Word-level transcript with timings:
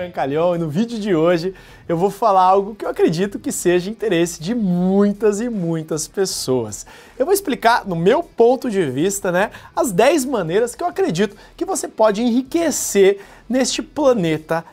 Brancalhão 0.00 0.54
e 0.56 0.58
no 0.58 0.70
vídeo 0.70 0.98
de 0.98 1.14
hoje 1.14 1.52
eu 1.86 1.94
vou 1.94 2.08
falar 2.08 2.44
algo 2.44 2.74
que 2.74 2.86
eu 2.86 2.88
acredito 2.88 3.38
que 3.38 3.52
seja 3.52 3.90
interesse 3.90 4.40
de 4.42 4.54
muitas 4.54 5.42
e 5.42 5.50
muitas 5.50 6.08
pessoas. 6.08 6.86
Eu 7.18 7.26
vou 7.26 7.34
explicar, 7.34 7.86
no 7.86 7.94
meu 7.94 8.22
ponto 8.22 8.70
de 8.70 8.82
vista, 8.90 9.30
né, 9.30 9.50
as 9.76 9.92
10 9.92 10.24
maneiras 10.24 10.74
que 10.74 10.82
eu 10.82 10.86
acredito 10.86 11.36
que 11.54 11.66
você 11.66 11.86
pode 11.86 12.22
enriquecer 12.22 13.20
neste 13.46 13.82
planeta 13.82 14.64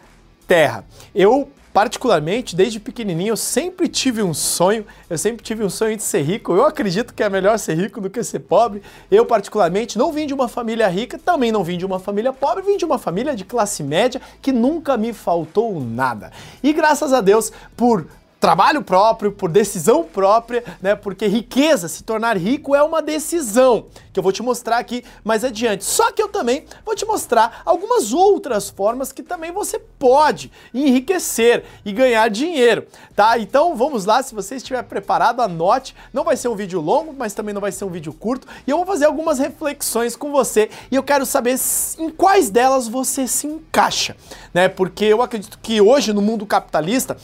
Terra. 0.48 0.86
Eu 1.14 1.50
particularmente, 1.78 2.56
desde 2.56 2.80
pequenininho, 2.80 3.34
eu 3.34 3.38
sempre 3.38 3.88
tive 3.88 4.24
um 4.24 4.34
sonho, 4.34 4.84
eu 5.08 5.16
sempre 5.16 5.44
tive 5.44 5.64
um 5.64 5.70
sonho 5.70 5.96
de 5.96 6.02
ser 6.02 6.24
rico. 6.24 6.52
Eu 6.52 6.66
acredito 6.66 7.14
que 7.14 7.22
é 7.22 7.30
melhor 7.30 7.60
ser 7.60 7.76
rico 7.76 8.02
do 8.02 8.10
que 8.10 8.24
ser 8.24 8.40
pobre. 8.40 8.82
Eu, 9.12 9.28
particularmente, 9.28 9.96
não 9.96 10.12
vim 10.12 10.26
de 10.26 10.34
uma 10.34 10.48
família 10.48 10.88
rica, 10.88 11.20
também 11.20 11.52
não 11.52 11.64
vim 11.64 11.78
de 11.78 11.86
uma 11.86 12.00
família 12.00 12.34
pobre, 12.34 12.64
vim 12.64 12.78
de 12.78 12.84
uma 12.84 12.98
família 12.98 13.36
de 13.36 13.46
classe 13.46 13.84
média 13.84 14.20
que 14.42 14.52
nunca 14.52 14.98
me 14.98 15.14
faltou 15.14 15.80
nada. 15.80 16.32
E 16.64 16.74
graças 16.74 17.14
a 17.14 17.22
Deus, 17.22 17.52
por 17.76 18.08
trabalho 18.40 18.84
próprio, 18.84 19.32
por 19.32 19.50
decisão 19.50 20.04
própria, 20.04 20.64
né? 20.82 20.96
Porque 20.96 21.28
riqueza, 21.28 21.88
se 21.88 22.04
tornar 22.04 22.38
rico 22.38 22.76
é 22.76 22.84
uma 22.84 23.02
decisão, 23.02 23.86
que 24.14 24.20
eu 24.20 24.24
vou 24.24 24.32
te 24.32 24.44
mostrar 24.44 24.78
aqui 24.78 25.04
mais 25.24 25.44
adiante. 25.44 25.84
Só 25.84 26.12
que 26.12 26.22
eu 26.22 26.28
também 26.28 26.66
vou 26.86 26.96
te 26.96 27.06
mostrar 27.06 27.62
algumas 27.66 28.14
outras 28.14 28.70
formas 28.70 29.12
que 29.12 29.24
também 29.24 29.52
você 29.52 29.80
pode 29.80 30.52
enriquecer 30.74 31.64
e 31.84 31.92
ganhar 31.92 32.30
dinheiro, 32.30 32.86
tá? 33.16 33.40
Então 33.40 33.76
vamos 33.76 34.06
lá, 34.06 34.22
se 34.22 34.36
você 34.36 34.56
estiver 34.56 34.84
preparado, 34.84 35.42
anote. 35.42 35.96
Não 36.14 36.24
vai 36.24 36.38
ser 36.38 36.48
um 36.48 36.56
vídeo 36.56 36.80
longo, 36.80 37.14
mas 37.14 37.34
também 37.34 37.54
não 37.54 37.62
vai 37.62 37.72
ser 37.72 37.86
um 37.86 37.90
vídeo 37.90 38.14
curto, 38.14 38.48
e 38.66 38.72
eu 38.72 38.78
vou 38.78 38.86
fazer 38.86 39.06
algumas 39.06 39.40
reflexões 39.40 40.16
com 40.16 40.32
você 40.32 40.70
e 40.92 40.96
eu 40.96 41.04
quero 41.04 41.26
saber 41.26 41.56
em 41.98 42.10
quais 42.10 42.50
delas 42.50 42.88
você 42.88 43.28
se 43.28 43.48
encaixa, 43.48 44.16
né? 44.54 44.68
Porque 44.68 45.06
eu 45.06 45.22
acredito 45.22 45.60
que 45.62 45.82
hoje 45.82 46.14
no 46.14 46.22
mundo 46.22 46.46
capitalista 46.46 47.18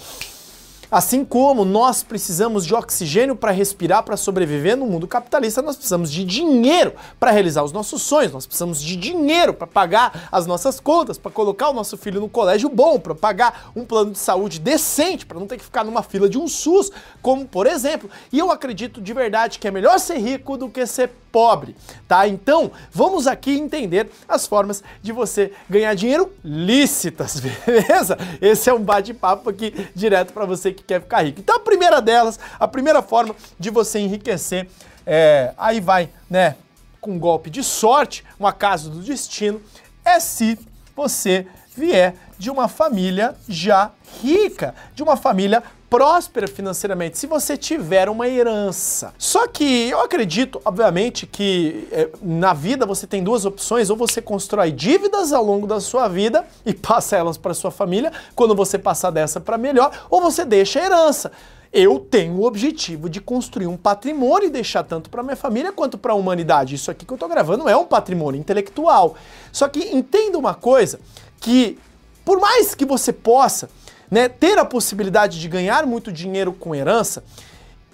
Assim 0.94 1.26
como 1.26 1.66
nós 1.66 2.04
precisamos 2.04 2.64
de 2.64 2.76
oxigênio 2.76 3.36
para 3.36 3.50
respirar, 3.50 4.04
para 4.04 4.16
sobreviver 4.16 4.78
no 4.78 4.86
mundo 4.86 5.08
capitalista, 5.08 5.60
nós 5.60 5.76
precisamos 5.76 6.12
de 6.12 6.24
dinheiro 6.24 6.94
para 7.20 7.32
realizar 7.32 7.64
os 7.64 7.72
nossos 7.72 8.04
sonhos, 8.04 8.32
nós 8.32 8.46
precisamos 8.46 8.80
de 8.80 8.96
dinheiro 8.96 9.56
para 9.56 9.66
pagar 9.66 10.30
as 10.32 10.46
nossas 10.46 10.80
contas, 10.80 11.18
para 11.18 11.32
colocar 11.32 11.70
o 11.70 11.74
nosso 11.74 11.98
filho 11.98 12.22
no 12.22 12.30
colégio 12.30 12.70
bom, 12.70 13.00
para 13.00 13.16
pagar 13.16 13.72
um 13.76 13.84
plano 13.84 14.12
de 14.12 14.20
saúde 14.20 14.60
decente, 14.60 15.26
para 15.26 15.40
não 15.40 15.48
ter 15.48 15.58
que 15.58 15.64
ficar 15.64 15.84
numa 15.84 16.04
fila 16.04 16.30
de 16.30 16.38
um 16.38 16.48
SUS, 16.48 16.92
como 17.24 17.44
por 17.48 17.66
exemplo. 17.66 18.08
E 18.32 18.38
eu 18.38 18.52
acredito 18.52 19.02
de 19.02 19.14
verdade 19.14 19.58
que 19.58 19.68
é 19.68 19.72
melhor 19.72 19.98
ser 20.00 20.20
rico 20.20 20.58
do 20.58 20.70
que 20.70 20.86
ser 20.86 21.10
pobre, 21.34 21.76
tá? 22.08 22.28
Então, 22.28 22.72
vamos 22.92 23.26
aqui 23.26 23.58
entender 23.58 24.08
as 24.30 24.46
formas 24.46 24.84
de 25.02 25.12
você 25.12 25.52
ganhar 25.68 25.96
dinheiro 25.96 26.32
lícitas, 26.46 27.40
beleza? 27.66 28.16
Esse 28.40 28.70
é 28.70 28.74
um 28.74 28.84
bate-papo 28.84 29.50
aqui 29.50 29.74
direto 29.96 30.32
para 30.32 30.46
você 30.46 30.72
que 30.72 30.83
quer 30.88 31.02
ficar 31.02 31.24
rico. 31.24 31.40
Então, 31.40 31.56
a 31.56 31.60
primeira 31.60 32.02
delas, 32.02 32.40
a 32.60 32.68
primeira 32.68 33.02
forma 33.02 33.36
de 33.60 33.70
você 33.70 34.00
enriquecer, 34.00 34.68
é, 35.06 35.54
aí 35.58 35.80
vai, 35.80 36.10
né, 36.30 36.56
com 37.00 37.12
um 37.12 37.20
golpe 37.20 37.50
de 37.50 37.64
sorte, 37.64 38.24
um 38.40 38.48
acaso 38.48 38.90
do 38.90 39.00
destino, 39.00 39.62
é 40.06 40.20
se 40.20 40.58
você 40.96 41.48
vier 41.76 42.16
de 42.38 42.50
uma 42.50 42.68
família 42.68 43.36
já 43.48 43.92
rica, 44.22 44.76
de 44.94 45.04
uma 45.04 45.18
família 45.18 45.64
próspera 45.94 46.48
financeiramente 46.48 47.20
se 47.20 47.28
você 47.28 47.56
tiver 47.56 48.10
uma 48.10 48.28
herança. 48.28 49.14
Só 49.16 49.48
que 49.48 49.90
eu 49.90 50.02
acredito, 50.02 50.60
obviamente, 50.66 51.28
que 51.28 51.88
é, 51.92 52.10
na 52.20 52.52
vida 52.52 52.84
você 52.84 53.06
tem 53.06 53.24
duas 53.24 53.46
opções: 53.46 53.92
ou 53.92 53.96
você 53.96 54.20
constrói 54.20 54.72
dívidas 54.72 55.32
ao 55.32 55.46
longo 55.46 55.68
da 55.68 55.80
sua 55.80 56.08
vida 56.08 56.48
e 56.66 56.74
passa 56.74 57.16
elas 57.16 57.38
para 57.38 57.54
sua 57.54 57.70
família, 57.70 58.12
quando 58.34 58.56
você 58.56 58.80
passar 58.80 59.12
dessa 59.12 59.40
para 59.40 59.56
melhor, 59.56 59.92
ou 60.10 60.20
você 60.20 60.44
deixa 60.44 60.80
a 60.80 60.86
herança. 60.86 61.32
Eu 61.72 62.00
tenho 62.00 62.38
o 62.38 62.44
objetivo 62.44 63.08
de 63.08 63.22
construir 63.22 63.68
um 63.68 63.78
patrimônio 63.78 64.48
e 64.48 64.50
deixar 64.50 64.82
tanto 64.82 65.12
para 65.12 65.22
minha 65.22 65.36
família 65.36 65.72
quanto 65.72 65.96
para 66.00 66.14
a 66.14 66.16
humanidade. 66.16 66.74
Isso 66.74 66.90
aqui 66.90 67.06
que 67.06 67.14
eu 67.14 67.18
estou 67.18 67.30
gravando 67.30 67.70
é 67.70 67.78
um 67.78 67.86
patrimônio 67.86 68.40
intelectual. 68.40 69.16
Só 69.52 69.68
que 69.68 69.96
entenda 69.96 70.40
uma 70.40 70.56
coisa, 70.56 71.00
que 71.40 71.78
por 72.26 72.40
mais 72.40 72.74
que 72.74 72.86
você 72.86 73.14
possa 73.14 73.70
né, 74.14 74.30
ter 74.30 74.60
a 74.60 74.64
possibilidade 74.64 75.42
de 75.42 75.48
ganhar 75.48 75.88
muito 75.88 76.12
dinheiro 76.12 76.54
com 76.54 76.76
herança, 76.76 77.24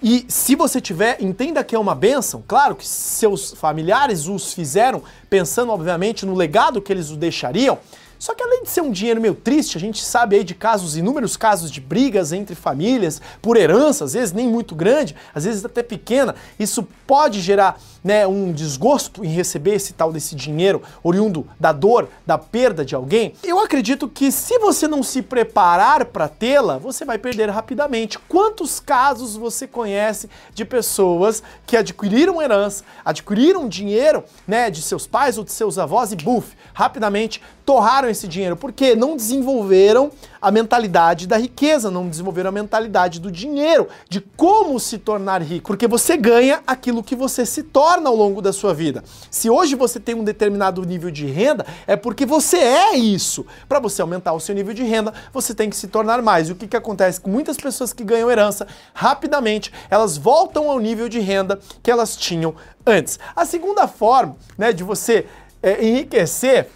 e 0.04 0.26
se 0.28 0.54
você 0.54 0.82
tiver, 0.82 1.16
entenda 1.22 1.64
que 1.64 1.74
é 1.74 1.80
uma 1.80 1.96
benção, 1.96 2.44
claro 2.46 2.76
que 2.76 2.86
seus 2.86 3.54
familiares 3.54 4.28
os 4.28 4.52
fizeram 4.52 5.02
pensando, 5.30 5.72
obviamente, 5.72 6.26
no 6.26 6.36
legado 6.36 6.82
que 6.82 6.92
eles 6.92 7.10
o 7.10 7.16
deixariam, 7.16 7.78
só 8.18 8.36
que 8.36 8.44
além 8.44 8.64
de 8.64 8.70
ser 8.70 8.82
um 8.82 8.92
dinheiro 8.92 9.22
meio 9.22 9.34
triste, 9.34 9.78
a 9.78 9.80
gente 9.80 10.04
sabe 10.04 10.36
aí 10.36 10.44
de 10.44 10.54
casos, 10.54 10.98
inúmeros 10.98 11.38
casos 11.38 11.72
de 11.72 11.80
brigas 11.80 12.34
entre 12.34 12.54
famílias 12.54 13.22
por 13.42 13.56
herança, 13.56 14.04
às 14.04 14.12
vezes 14.12 14.34
nem 14.34 14.46
muito 14.46 14.76
grande, 14.76 15.16
às 15.34 15.46
vezes 15.46 15.64
até 15.64 15.82
pequena. 15.82 16.36
Isso 16.60 16.86
pode 17.08 17.40
gerar 17.40 17.80
né, 18.04 18.26
um 18.28 18.52
desgosto 18.52 19.24
em 19.24 19.30
receber 19.30 19.76
esse 19.76 19.94
tal 19.94 20.12
desse 20.12 20.36
dinheiro 20.36 20.82
oriundo 21.04 21.48
da 21.60 21.72
dor, 21.72 22.08
da 22.26 22.38
perda 22.38 22.86
de 22.86 22.96
alguém. 22.96 23.34
Eu 23.44 23.60
acredito 23.60 24.08
que 24.08 24.32
se 24.32 24.58
você 24.60 24.88
não 24.88 25.04
se 25.04 25.22
preparar 25.22 26.06
para 26.06 26.28
tê-la, 26.28 26.78
você 26.78 27.06
vai 27.06 27.18
perder 27.18 27.50
rapidamente. 27.50 28.18
Quantos 28.20 28.80
casos 28.80 29.36
você 29.36 29.68
conhece 29.68 30.30
de 30.54 30.66
pessoas 30.66 31.44
que 31.66 31.78
adquiriram 31.78 32.42
herança, 32.42 32.84
adquiriram 33.04 33.68
dinheiro, 33.68 34.24
né, 34.48 34.70
de 34.70 34.82
seus 34.82 35.06
pais 35.06 35.38
ou 35.38 35.44
de 35.44 35.52
seus 35.52 35.78
avós 35.78 36.12
e 36.12 36.16
buf, 36.16 36.56
rapidamente 36.74 37.42
torraram 37.66 38.10
esse 38.10 38.28
dinheiro 38.28 38.56
porque 38.56 38.96
não 38.96 39.16
desenvolveram 39.16 40.12
a 40.42 40.52
mentalidade 40.52 41.28
da 41.28 41.38
riqueza, 41.38 41.92
não 41.92 42.08
desenvolveram 42.08 42.50
a 42.50 42.52
mentalidade 42.52 43.20
do 43.20 43.32
dinheiro, 43.32 43.88
de 44.10 44.22
como 44.22 44.80
se 44.80 44.98
tornar 44.98 45.42
rico, 45.42 45.68
porque 45.68 45.88
você 45.88 46.16
ganha 46.16 46.62
aquilo 46.66 47.04
que 47.04 47.16
você 47.16 47.46
se 47.46 47.64
torna 47.64 48.10
ao 48.10 48.16
longo 48.16 48.42
da 48.42 48.54
sua 48.54 48.74
vida. 48.74 49.04
Se 49.30 49.50
hoje 49.50 49.76
você 49.76 50.00
tem 50.00 50.16
um 50.16 50.24
determinado 50.24 50.84
nível 50.84 51.12
de 51.12 51.26
renda, 51.26 51.66
é 51.86 51.96
porque 51.96 52.26
você 52.26 52.58
é 52.58 52.96
isso. 52.96 53.46
Para 53.68 53.80
você 53.80 54.02
aumentar 54.02 54.34
o 54.34 54.40
seu 54.40 54.56
nível 54.56 54.74
de 54.74 54.84
renda, 54.84 55.14
você 55.34 55.54
tem 55.54 55.70
que 55.70 55.76
se 55.76 55.88
tornar 55.88 56.22
mais. 56.22 56.50
E 56.50 56.52
o 56.52 56.56
que, 56.56 56.68
que 56.68 56.78
acontece 56.78 57.20
com 57.20 57.30
muitas 57.30 57.58
pessoas 57.58 57.94
que 57.94 58.04
ganham 58.04 58.30
herança, 58.30 58.68
rapidamente 58.94 59.72
elas 59.90 60.18
voltam 60.18 60.70
ao 60.70 60.80
nível 60.80 61.10
de 61.10 61.20
renda 61.20 61.60
que 61.84 61.92
elas 61.92 62.16
tinham 62.16 62.56
antes. 62.86 63.20
A 63.36 63.46
segunda 63.46 63.88
forma 63.88 64.38
né, 64.58 64.72
de 64.72 64.84
você 64.84 65.26
é, 65.62 65.86
enriquecer 65.86 66.70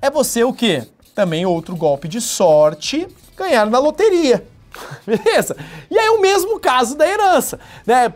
é 0.00 0.10
você 0.10 0.44
o 0.44 0.52
quê? 0.52 0.86
Também 1.14 1.46
outro 1.46 1.76
golpe 1.76 2.08
de 2.08 2.20
sorte, 2.20 3.06
ganhar 3.36 3.66
na 3.66 3.78
loteria. 3.78 4.46
Beleza? 5.06 5.56
E 5.90 5.98
aí 5.98 6.08
o 6.08 6.20
mesmo 6.20 6.58
caso 6.58 6.96
da 6.96 7.06
herança, 7.08 7.60
né? 7.86 8.12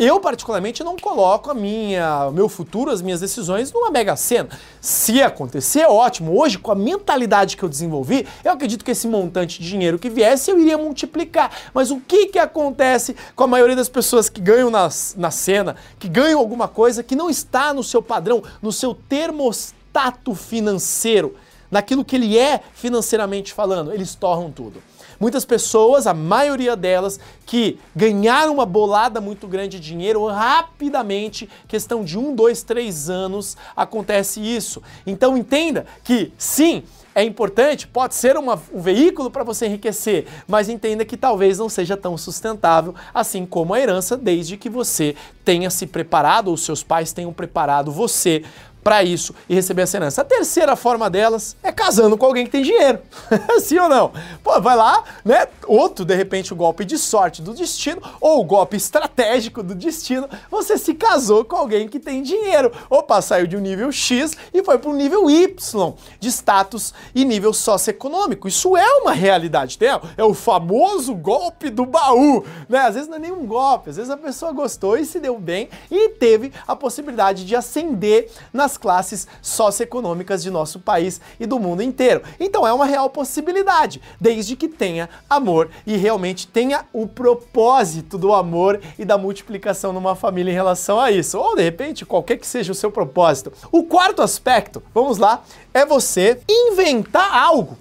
Eu, 0.00 0.18
particularmente, 0.18 0.82
não 0.82 0.96
coloco 0.96 1.50
a 1.50 1.54
minha, 1.54 2.28
o 2.28 2.32
meu 2.32 2.48
futuro, 2.48 2.90
as 2.90 3.02
minhas 3.02 3.20
decisões 3.20 3.70
numa 3.70 3.90
mega 3.90 4.16
sena. 4.16 4.48
Se 4.80 5.20
acontecer, 5.20 5.84
ótimo. 5.84 6.40
Hoje, 6.40 6.56
com 6.56 6.72
a 6.72 6.74
mentalidade 6.74 7.54
que 7.54 7.62
eu 7.62 7.68
desenvolvi, 7.68 8.26
eu 8.42 8.50
acredito 8.50 8.82
que 8.82 8.92
esse 8.92 9.06
montante 9.06 9.60
de 9.60 9.68
dinheiro 9.68 9.98
que 9.98 10.08
viesse, 10.08 10.50
eu 10.50 10.58
iria 10.58 10.78
multiplicar. 10.78 11.50
Mas 11.74 11.90
o 11.90 12.00
que, 12.00 12.28
que 12.28 12.38
acontece 12.38 13.14
com 13.36 13.44
a 13.44 13.46
maioria 13.46 13.76
das 13.76 13.90
pessoas 13.90 14.30
que 14.30 14.40
ganham 14.40 14.70
na, 14.70 14.88
na 15.18 15.30
cena, 15.30 15.76
que 15.98 16.08
ganham 16.08 16.40
alguma 16.40 16.66
coisa 16.66 17.02
que 17.02 17.14
não 17.14 17.28
está 17.28 17.74
no 17.74 17.84
seu 17.84 18.00
padrão, 18.00 18.42
no 18.62 18.72
seu 18.72 18.94
termostato 18.94 20.34
financeiro? 20.34 21.36
Naquilo 21.70 22.04
que 22.04 22.16
ele 22.16 22.38
é 22.38 22.60
financeiramente 22.74 23.52
falando, 23.52 23.92
eles 23.92 24.14
torram 24.14 24.50
tudo. 24.50 24.82
Muitas 25.20 25.44
pessoas, 25.44 26.06
a 26.06 26.14
maioria 26.14 26.74
delas, 26.74 27.20
que 27.44 27.78
ganharam 27.94 28.54
uma 28.54 28.64
bolada 28.64 29.20
muito 29.20 29.46
grande 29.46 29.78
de 29.78 29.86
dinheiro 29.86 30.24
rapidamente, 30.26 31.46
questão 31.68 32.02
de 32.02 32.18
um, 32.18 32.34
dois, 32.34 32.62
três 32.62 33.10
anos, 33.10 33.54
acontece 33.76 34.40
isso. 34.40 34.82
Então 35.06 35.36
entenda 35.36 35.84
que 36.02 36.32
sim, 36.38 36.82
é 37.14 37.24
importante, 37.24 37.86
pode 37.86 38.14
ser 38.14 38.36
uma, 38.36 38.60
um 38.72 38.80
veículo 38.80 39.30
para 39.30 39.44
você 39.44 39.66
enriquecer, 39.66 40.26
mas 40.46 40.68
entenda 40.68 41.04
que 41.04 41.16
talvez 41.16 41.58
não 41.58 41.68
seja 41.68 41.96
tão 41.96 42.16
sustentável 42.16 42.94
assim 43.12 43.44
como 43.44 43.74
a 43.74 43.80
herança, 43.80 44.16
desde 44.16 44.56
que 44.56 44.70
você 44.70 45.16
tenha 45.44 45.68
se 45.70 45.86
preparado, 45.86 46.48
ou 46.48 46.56
seus 46.56 46.82
pais 46.82 47.12
tenham 47.12 47.32
preparado 47.32 47.90
você 47.90 48.44
para 48.82 49.02
isso 49.02 49.34
e 49.48 49.54
receber 49.54 49.82
essa 49.82 49.96
herança. 49.96 50.22
A 50.22 50.24
terceira 50.24 50.76
forma 50.76 51.10
delas 51.10 51.56
é 51.62 51.70
casando 51.70 52.16
com 52.16 52.26
alguém 52.26 52.44
que 52.44 52.50
tem 52.50 52.62
dinheiro. 52.62 53.00
Sim 53.60 53.78
ou 53.78 53.88
não? 53.88 54.12
Pô, 54.42 54.60
vai 54.60 54.76
lá, 54.76 55.04
né? 55.24 55.46
Outro, 55.66 56.04
de 56.04 56.14
repente, 56.14 56.52
o 56.52 56.56
golpe 56.56 56.84
de 56.84 56.98
sorte 56.98 57.42
do 57.42 57.52
destino 57.52 58.00
ou 58.20 58.40
o 58.40 58.44
golpe 58.44 58.76
estratégico 58.76 59.62
do 59.62 59.74
destino. 59.74 60.28
Você 60.50 60.78
se 60.78 60.94
casou 60.94 61.44
com 61.44 61.56
alguém 61.56 61.88
que 61.88 61.98
tem 61.98 62.22
dinheiro. 62.22 62.72
Opa, 62.88 63.20
saiu 63.20 63.46
de 63.46 63.56
um 63.56 63.60
nível 63.60 63.92
X 63.92 64.36
e 64.52 64.62
foi 64.62 64.78
para 64.78 64.90
um 64.90 64.94
nível 64.94 65.30
Y 65.30 65.94
de 66.18 66.28
status 66.28 66.94
e 67.14 67.24
nível 67.24 67.52
socioeconômico. 67.52 68.48
Isso 68.48 68.76
é 68.76 68.86
uma 68.98 69.12
realidade. 69.12 69.78
Tem, 69.78 69.88
é 70.16 70.24
o 70.24 70.34
famoso 70.34 71.14
golpe 71.14 71.70
do 71.70 71.84
baú, 71.84 72.44
né? 72.68 72.78
Às 72.80 72.94
vezes 72.94 73.08
não 73.08 73.16
é 73.16 73.20
nenhum 73.20 73.46
golpe, 73.46 73.90
às 73.90 73.96
vezes 73.96 74.10
a 74.10 74.16
pessoa 74.16 74.52
gostou 74.52 74.96
e 74.96 75.04
se 75.04 75.20
deu 75.20 75.38
bem 75.38 75.68
e 75.90 76.10
teve 76.10 76.52
a 76.66 76.74
possibilidade 76.74 77.44
de 77.44 77.54
ascender 77.54 78.30
na 78.52 78.68
das 78.70 78.78
classes 78.78 79.26
socioeconômicas 79.42 80.42
de 80.42 80.50
nosso 80.50 80.78
país 80.78 81.20
e 81.40 81.46
do 81.46 81.58
mundo 81.58 81.82
inteiro. 81.82 82.22
Então 82.38 82.66
é 82.66 82.72
uma 82.72 82.84
real 82.84 83.10
possibilidade, 83.10 84.00
desde 84.20 84.54
que 84.54 84.68
tenha 84.68 85.08
amor 85.28 85.70
e 85.84 85.96
realmente 85.96 86.46
tenha 86.46 86.84
o 86.92 87.06
propósito 87.06 88.16
do 88.16 88.32
amor 88.32 88.80
e 88.98 89.04
da 89.04 89.18
multiplicação 89.18 89.92
numa 89.92 90.14
família 90.14 90.52
em 90.52 90.54
relação 90.54 91.00
a 91.00 91.10
isso. 91.10 91.36
Ou 91.38 91.56
de 91.56 91.62
repente, 91.62 92.06
qualquer 92.06 92.36
que 92.36 92.46
seja 92.46 92.70
o 92.70 92.74
seu 92.74 92.92
propósito. 92.92 93.52
O 93.72 93.82
quarto 93.82 94.22
aspecto, 94.22 94.82
vamos 94.94 95.18
lá, 95.18 95.42
é 95.74 95.84
você 95.84 96.40
inventar 96.48 97.34
algo. 97.34 97.76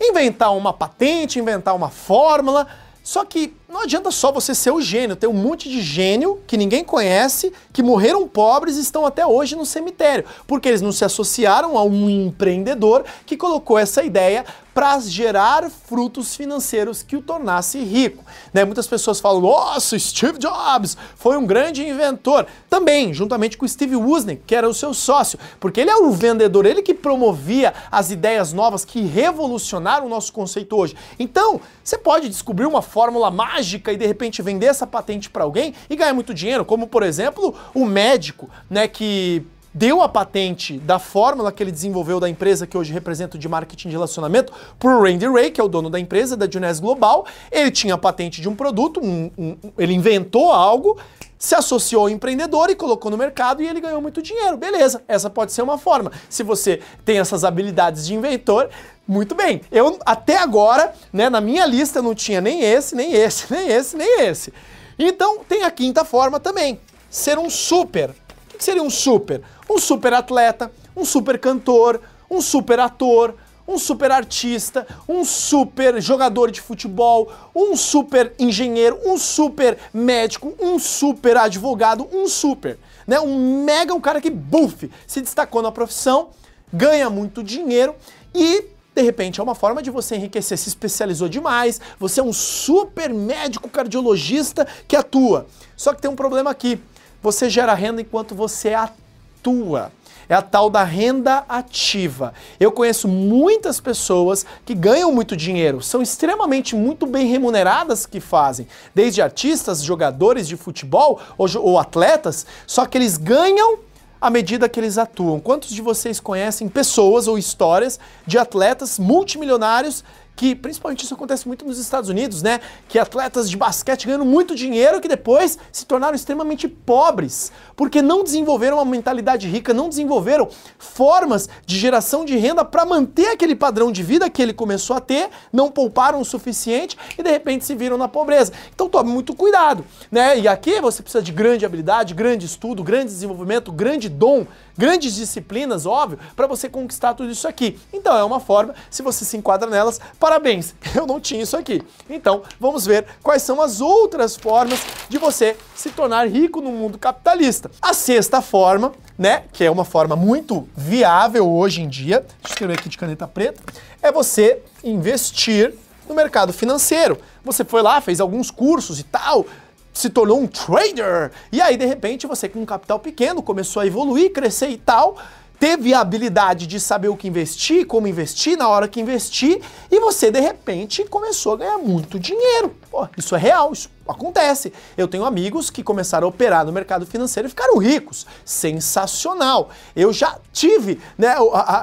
Inventar 0.00 0.56
uma 0.56 0.72
patente, 0.72 1.38
inventar 1.38 1.76
uma 1.76 1.90
fórmula. 1.90 2.66
Só 3.02 3.24
que 3.24 3.54
não 3.68 3.82
adianta 3.82 4.10
só 4.10 4.30
você 4.30 4.54
ser 4.54 4.70
o 4.70 4.80
gênio, 4.80 5.16
tem 5.16 5.28
um 5.28 5.32
monte 5.32 5.68
de 5.68 5.80
gênio 5.80 6.40
que 6.46 6.56
ninguém 6.56 6.84
conhece, 6.84 7.52
que 7.72 7.82
morreram 7.82 8.28
pobres 8.28 8.76
e 8.76 8.80
estão 8.80 9.06
até 9.06 9.24
hoje 9.24 9.56
no 9.56 9.64
cemitério, 9.64 10.24
porque 10.46 10.68
eles 10.68 10.82
não 10.82 10.92
se 10.92 11.04
associaram 11.04 11.78
a 11.78 11.82
um 11.82 12.10
empreendedor 12.10 13.04
que 13.24 13.36
colocou 13.36 13.78
essa 13.78 14.02
ideia 14.02 14.44
para 14.80 14.98
gerar 15.00 15.68
frutos 15.68 16.34
financeiros 16.34 17.02
que 17.02 17.14
o 17.14 17.20
tornasse 17.20 17.78
rico. 17.84 18.24
Né? 18.50 18.64
Muitas 18.64 18.86
pessoas 18.86 19.20
falam, 19.20 19.42
nossa, 19.42 19.98
Steve 19.98 20.38
Jobs 20.38 20.96
foi 21.16 21.36
um 21.36 21.44
grande 21.44 21.86
inventor. 21.86 22.46
Também, 22.70 23.12
juntamente 23.12 23.58
com 23.58 23.68
Steve 23.68 23.94
Wozniak, 23.94 24.40
que 24.46 24.54
era 24.54 24.66
o 24.66 24.72
seu 24.72 24.94
sócio, 24.94 25.38
porque 25.60 25.82
ele 25.82 25.90
é 25.90 25.96
o 25.96 26.10
vendedor, 26.12 26.64
ele 26.64 26.80
que 26.80 26.94
promovia 26.94 27.74
as 27.92 28.10
ideias 28.10 28.54
novas 28.54 28.82
que 28.82 29.02
revolucionaram 29.02 30.06
o 30.06 30.08
nosso 30.08 30.32
conceito 30.32 30.74
hoje. 30.74 30.96
Então, 31.18 31.60
você 31.84 31.98
pode 31.98 32.30
descobrir 32.30 32.64
uma 32.64 32.80
fórmula 32.80 33.30
mágica 33.30 33.92
e 33.92 33.98
de 33.98 34.06
repente 34.06 34.40
vender 34.40 34.68
essa 34.68 34.86
patente 34.86 35.28
para 35.28 35.44
alguém 35.44 35.74
e 35.90 35.94
ganhar 35.94 36.14
muito 36.14 36.32
dinheiro, 36.32 36.64
como 36.64 36.86
por 36.86 37.02
exemplo 37.02 37.54
o 37.74 37.84
médico, 37.84 38.48
né, 38.70 38.88
que 38.88 39.44
deu 39.72 40.02
a 40.02 40.08
patente 40.08 40.78
da 40.78 40.98
fórmula 40.98 41.52
que 41.52 41.62
ele 41.62 41.70
desenvolveu 41.70 42.18
da 42.18 42.28
empresa 42.28 42.66
que 42.66 42.76
hoje 42.76 42.92
representa 42.92 43.38
de 43.38 43.48
marketing 43.48 43.88
de 43.88 43.94
relacionamento 43.94 44.52
para 44.78 44.96
o 44.96 45.02
Randy 45.02 45.26
Ray, 45.26 45.50
que 45.50 45.60
é 45.60 45.64
o 45.64 45.68
dono 45.68 45.88
da 45.88 45.98
empresa, 45.98 46.36
da 46.36 46.50
Juness 46.50 46.80
Global. 46.80 47.24
Ele 47.50 47.70
tinha 47.70 47.94
a 47.94 47.98
patente 47.98 48.40
de 48.40 48.48
um 48.48 48.56
produto, 48.56 49.00
um, 49.00 49.30
um, 49.38 49.56
ele 49.78 49.92
inventou 49.92 50.50
algo, 50.50 50.98
se 51.38 51.54
associou 51.54 52.02
ao 52.02 52.10
empreendedor 52.10 52.68
e 52.68 52.74
colocou 52.74 53.10
no 53.10 53.16
mercado 53.16 53.62
e 53.62 53.68
ele 53.68 53.80
ganhou 53.80 54.00
muito 54.00 54.20
dinheiro. 54.20 54.56
Beleza, 54.56 55.02
essa 55.06 55.30
pode 55.30 55.52
ser 55.52 55.62
uma 55.62 55.78
forma. 55.78 56.10
Se 56.28 56.42
você 56.42 56.80
tem 57.04 57.18
essas 57.18 57.44
habilidades 57.44 58.06
de 58.06 58.14
inventor, 58.14 58.68
muito 59.06 59.34
bem. 59.34 59.60
Eu 59.70 59.98
até 60.04 60.36
agora, 60.36 60.92
né, 61.12 61.30
na 61.30 61.40
minha 61.40 61.64
lista 61.64 62.02
não 62.02 62.14
tinha 62.14 62.40
nem 62.40 62.62
esse, 62.62 62.94
nem 62.94 63.12
esse, 63.12 63.50
nem 63.54 63.68
esse, 63.68 63.96
nem 63.96 64.20
esse. 64.22 64.52
Então 64.98 65.38
tem 65.48 65.62
a 65.62 65.70
quinta 65.70 66.04
forma 66.04 66.38
também, 66.38 66.78
ser 67.08 67.38
um 67.38 67.48
super. 67.48 68.14
Que 68.60 68.64
seria 68.64 68.82
um 68.82 68.90
super? 68.90 69.40
Um 69.70 69.78
super 69.78 70.12
atleta, 70.12 70.70
um 70.94 71.02
super 71.02 71.38
cantor, 71.38 71.98
um 72.30 72.42
super 72.42 72.78
ator, 72.78 73.34
um 73.66 73.78
super 73.78 74.10
artista, 74.10 74.86
um 75.08 75.24
super 75.24 75.98
jogador 75.98 76.50
de 76.50 76.60
futebol, 76.60 77.32
um 77.56 77.74
super 77.74 78.34
engenheiro, 78.38 78.98
um 79.06 79.16
super 79.16 79.78
médico, 79.94 80.52
um 80.60 80.78
super 80.78 81.38
advogado, 81.38 82.06
um 82.12 82.28
super, 82.28 82.78
né? 83.06 83.18
Um 83.18 83.64
mega 83.64 83.94
um 83.94 84.00
cara 84.00 84.20
que 84.20 84.28
buff, 84.28 84.90
se 85.06 85.22
destacou 85.22 85.62
na 85.62 85.72
profissão, 85.72 86.28
ganha 86.70 87.08
muito 87.08 87.42
dinheiro 87.42 87.94
e 88.34 88.66
de 88.94 89.00
repente 89.00 89.40
é 89.40 89.42
uma 89.42 89.54
forma 89.54 89.82
de 89.82 89.90
você 89.90 90.16
enriquecer, 90.16 90.58
se 90.58 90.68
especializou 90.68 91.30
demais, 91.30 91.80
você 91.98 92.20
é 92.20 92.22
um 92.22 92.34
super 92.34 93.08
médico 93.08 93.70
cardiologista 93.70 94.68
que 94.86 94.96
atua. 94.96 95.46
Só 95.74 95.94
que 95.94 96.02
tem 96.02 96.10
um 96.10 96.16
problema 96.16 96.50
aqui. 96.50 96.78
Você 97.22 97.50
gera 97.50 97.74
renda 97.74 98.00
enquanto 98.00 98.34
você 98.34 98.74
atua. 98.74 99.92
É 100.28 100.34
a 100.34 100.42
tal 100.42 100.70
da 100.70 100.84
renda 100.84 101.44
ativa. 101.48 102.32
Eu 102.60 102.70
conheço 102.70 103.08
muitas 103.08 103.80
pessoas 103.80 104.46
que 104.64 104.74
ganham 104.74 105.12
muito 105.12 105.36
dinheiro, 105.36 105.82
são 105.82 106.00
extremamente 106.00 106.76
muito 106.76 107.04
bem 107.04 107.26
remuneradas 107.26 108.06
que 108.06 108.20
fazem, 108.20 108.68
desde 108.94 109.20
artistas, 109.20 109.82
jogadores 109.82 110.46
de 110.46 110.56
futebol 110.56 111.20
ou, 111.36 111.48
ou 111.58 111.78
atletas, 111.80 112.46
só 112.64 112.86
que 112.86 112.96
eles 112.96 113.16
ganham 113.16 113.80
à 114.20 114.30
medida 114.30 114.68
que 114.68 114.78
eles 114.78 114.98
atuam. 114.98 115.40
Quantos 115.40 115.70
de 115.70 115.82
vocês 115.82 116.20
conhecem 116.20 116.68
pessoas 116.68 117.26
ou 117.26 117.36
histórias 117.36 117.98
de 118.24 118.38
atletas 118.38 119.00
multimilionários 119.00 120.04
que 120.40 120.54
principalmente 120.54 121.04
isso 121.04 121.12
acontece 121.12 121.46
muito 121.46 121.66
nos 121.66 121.76
Estados 121.76 122.08
Unidos, 122.08 122.40
né? 122.40 122.60
Que 122.88 122.98
atletas 122.98 123.50
de 123.50 123.58
basquete 123.58 124.06
ganham 124.06 124.24
muito 124.24 124.54
dinheiro 124.54 124.98
que 124.98 125.06
depois 125.06 125.58
se 125.70 125.84
tornaram 125.84 126.14
extremamente 126.14 126.66
pobres, 126.66 127.52
porque 127.76 128.00
não 128.00 128.24
desenvolveram 128.24 128.78
uma 128.78 128.84
mentalidade 128.86 129.46
rica, 129.46 129.74
não 129.74 129.86
desenvolveram 129.86 130.48
formas 130.78 131.46
de 131.66 131.78
geração 131.78 132.24
de 132.24 132.38
renda 132.38 132.64
para 132.64 132.86
manter 132.86 133.26
aquele 133.26 133.54
padrão 133.54 133.92
de 133.92 134.02
vida 134.02 134.30
que 134.30 134.40
ele 134.40 134.54
começou 134.54 134.96
a 134.96 135.00
ter, 135.00 135.28
não 135.52 135.70
pouparam 135.70 136.22
o 136.22 136.24
suficiente 136.24 136.96
e 137.18 137.22
de 137.22 137.30
repente 137.30 137.66
se 137.66 137.74
viram 137.74 137.98
na 137.98 138.08
pobreza. 138.08 138.50
Então 138.74 138.88
tome 138.88 139.12
muito 139.12 139.34
cuidado, 139.34 139.84
né? 140.10 140.38
E 140.38 140.48
aqui 140.48 140.80
você 140.80 141.02
precisa 141.02 141.22
de 141.22 141.32
grande 141.32 141.66
habilidade, 141.66 142.14
grande 142.14 142.46
estudo, 142.46 142.82
grande 142.82 143.12
desenvolvimento, 143.12 143.70
grande 143.70 144.08
dom 144.08 144.46
grandes 144.80 145.14
disciplinas, 145.14 145.84
óbvio, 145.84 146.18
para 146.34 146.46
você 146.46 146.66
conquistar 146.66 147.12
tudo 147.12 147.30
isso 147.30 147.46
aqui. 147.46 147.78
Então 147.92 148.16
é 148.16 148.24
uma 148.24 148.40
forma, 148.40 148.74
se 148.88 149.02
você 149.02 149.26
se 149.26 149.36
enquadra 149.36 149.68
nelas, 149.68 150.00
parabéns, 150.30 150.76
eu 150.94 151.08
não 151.08 151.18
tinha 151.18 151.42
isso 151.42 151.56
aqui. 151.56 151.82
Então 152.08 152.42
vamos 152.60 152.86
ver 152.86 153.04
quais 153.20 153.42
são 153.42 153.60
as 153.60 153.80
outras 153.80 154.36
formas 154.36 154.78
de 155.08 155.18
você 155.18 155.56
se 155.74 155.90
tornar 155.90 156.28
rico 156.28 156.60
no 156.60 156.70
mundo 156.70 156.96
capitalista. 156.96 157.68
A 157.82 157.92
sexta 157.92 158.40
forma, 158.40 158.92
né, 159.18 159.42
que 159.52 159.64
é 159.64 159.70
uma 159.70 159.84
forma 159.84 160.14
muito 160.14 160.68
viável 160.76 161.50
hoje 161.50 161.82
em 161.82 161.88
dia, 161.88 162.20
deixa 162.20 162.44
eu 162.44 162.50
escrever 162.50 162.78
aqui 162.78 162.88
de 162.88 162.96
caneta 162.96 163.26
preta, 163.26 163.60
é 164.00 164.12
você 164.12 164.62
investir 164.84 165.74
no 166.08 166.14
mercado 166.14 166.52
financeiro. 166.52 167.18
Você 167.44 167.64
foi 167.64 167.82
lá, 167.82 168.00
fez 168.00 168.20
alguns 168.20 168.52
cursos 168.52 169.00
e 169.00 169.02
tal, 169.02 169.44
se 169.92 170.08
tornou 170.08 170.40
um 170.40 170.46
trader. 170.46 171.32
E 171.50 171.60
aí, 171.60 171.76
de 171.76 171.86
repente, 171.86 172.28
você 172.28 172.48
com 172.48 172.60
um 172.60 172.66
capital 172.66 173.00
pequeno 173.00 173.42
começou 173.42 173.82
a 173.82 173.86
evoluir, 173.86 174.32
crescer 174.32 174.68
e 174.68 174.76
tal, 174.76 175.16
teve 175.60 175.92
a 175.92 176.00
habilidade 176.00 176.66
de 176.66 176.80
saber 176.80 177.08
o 177.08 177.16
que 177.16 177.28
investir, 177.28 177.86
como 177.86 178.08
investir, 178.08 178.56
na 178.56 178.66
hora 178.66 178.88
que 178.88 178.98
investir, 178.98 179.60
e 179.90 180.00
você, 180.00 180.30
de 180.30 180.40
repente, 180.40 181.04
começou 181.04 181.52
a 181.52 181.56
ganhar 181.58 181.76
muito 181.76 182.18
dinheiro. 182.18 182.74
Pô, 182.90 183.06
isso 183.14 183.36
é 183.36 183.38
real, 183.38 183.70
isso 183.70 183.90
acontece. 184.08 184.72
Eu 184.96 185.06
tenho 185.06 185.22
amigos 185.22 185.68
que 185.68 185.82
começaram 185.82 186.26
a 186.26 186.30
operar 186.30 186.64
no 186.64 186.72
mercado 186.72 187.04
financeiro 187.04 187.46
e 187.46 187.50
ficaram 187.50 187.76
ricos. 187.76 188.26
Sensacional. 188.42 189.68
Eu 189.94 190.14
já 190.14 190.38
tive, 190.50 190.98
né, 191.18 191.34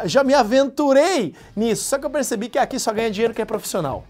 já 0.05 0.24
me 0.24 0.34
aventurei 0.34 1.36
nisso, 1.55 1.84
só 1.84 2.00
que 2.00 2.05
eu 2.05 2.10
percebi 2.10 2.50
que 2.50 2.57
aqui 2.57 2.79
só 2.79 2.91
ganha 2.91 3.12
dinheiro 3.12 3.34
quem 3.34 3.43
é 3.43 3.46
profissional. 3.46 4.03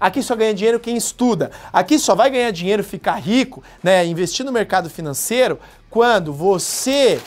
Aqui 0.00 0.20
só 0.20 0.34
ganha 0.34 0.52
dinheiro 0.52 0.80
quem 0.80 0.96
estuda. 0.96 1.52
Aqui 1.72 1.96
só 1.96 2.16
vai 2.16 2.28
ganhar 2.28 2.50
dinheiro, 2.50 2.82
ficar 2.82 3.14
rico, 3.14 3.62
né, 3.84 4.04
investir 4.04 4.44
no 4.44 4.50
mercado 4.50 4.90
financeiro 4.90 5.60
quando 5.88 6.32
você 6.32 7.20